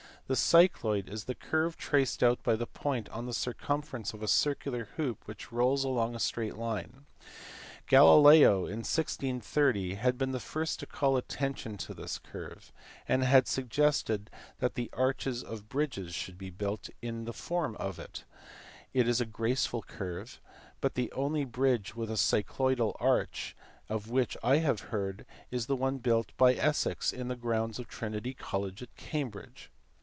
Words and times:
The 0.27 0.35
cycloid 0.37 1.09
is 1.09 1.25
the 1.25 1.35
curve 1.35 1.75
traced 1.75 2.23
out 2.23 2.41
by 2.41 2.53
a 2.53 2.65
point 2.65 3.09
on 3.09 3.25
the 3.25 3.33
circumference 3.33 4.13
of 4.13 4.23
a 4.23 4.29
circular 4.29 4.85
hoop 4.95 5.27
which 5.27 5.51
rolls 5.51 5.83
along 5.83 6.15
a 6.15 6.19
straight 6.19 6.55
line. 6.55 7.05
Galileo, 7.85 8.59
in 8.59 8.77
1630, 8.87 9.95
nad 9.95 10.17
been 10.17 10.31
the 10.31 10.39
first 10.39 10.79
to 10.79 10.85
call 10.85 11.17
attention 11.17 11.75
to 11.79 11.93
this 11.93 12.17
curve, 12.17 12.71
and 13.09 13.25
had 13.25 13.45
suggested 13.45 14.29
that 14.59 14.75
the 14.75 14.89
arches 14.93 15.43
of 15.43 15.67
bridges 15.67 16.15
should 16.15 16.37
be 16.37 16.49
built 16.49 16.89
in 17.01 17.25
the 17.25 17.33
form 17.33 17.75
of 17.75 17.99
it: 17.99 18.23
it 18.93 19.09
is 19.09 19.19
a 19.19 19.25
graceful 19.25 19.81
curve, 19.81 20.39
but 20.79 20.95
the 20.95 21.11
only 21.11 21.43
bridge 21.43 21.93
with 21.93 22.09
cycloidal 22.09 22.95
arches 23.01 23.53
of 23.89 24.09
which 24.09 24.37
I 24.41 24.59
have 24.59 24.79
heard 24.95 25.25
is 25.49 25.65
the 25.65 25.75
one 25.75 25.97
built 25.97 26.31
by 26.37 26.53
Essex 26.55 27.11
in 27.11 27.27
the 27.27 27.35
grounds 27.35 27.79
of 27.79 27.89
Trinity 27.89 28.33
College, 28.33 28.87
Cambridge. 28.95 29.69